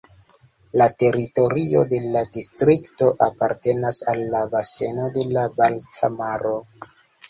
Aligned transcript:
La 0.81 0.87
teritorio 1.03 1.83
de 1.91 1.99
la 2.15 2.25
distrikto 2.39 3.13
apartenas 3.29 4.03
al 4.17 4.27
la 4.35 4.45
baseno 4.59 5.09
de 5.21 5.31
la 5.39 5.49
Balta 5.63 6.15
Maro. 6.21 6.61